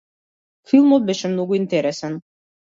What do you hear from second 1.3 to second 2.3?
многу интересен.